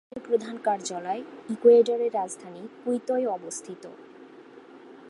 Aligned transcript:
এই 0.03 0.07
দলের 0.07 0.25
প্রধান 0.27 0.55
কার্যালয় 0.63 1.21
ইকুয়েডরের 1.49 2.11
রাজধানী 2.13 2.63
কুইতোয় 2.83 3.25
অবস্থিত। 3.27 3.83